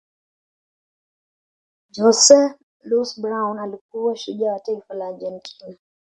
jose 1.97 2.53
luis 2.83 3.19
brown 3.19 3.59
alikuwa 3.59 4.15
shujaa 4.15 4.53
wa 4.53 4.59
taifa 4.59 4.93
la 4.93 5.07
argentina 5.07 5.77